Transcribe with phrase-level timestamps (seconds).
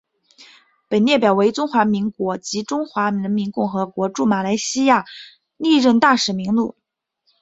[0.87, 5.05] 本列表为中华民国及中华人民共和国驻马来西亚
[5.57, 6.75] 历任大使名录。